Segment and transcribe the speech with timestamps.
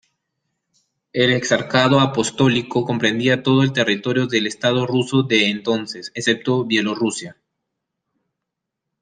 [1.13, 7.37] El exarcado apostólico comprendía todo el territorio del Estado ruso de entonces, excepto Bielorrusia.